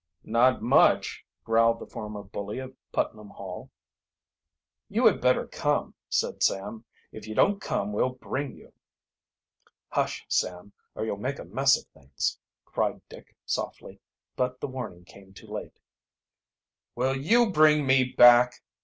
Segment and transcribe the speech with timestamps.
[0.23, 3.69] "Not much!" growled the former bully of Putnam Hall.
[4.89, 6.85] "You had better come," said Sam.
[7.11, 8.73] "If you don't come we'll bring you."
[9.89, 13.99] "Hush, Sam, or you'll make a mess of things!" cried Dick softly,
[14.35, 15.79] but the warning came too late.
[16.95, 18.63] "Will you bring me back?"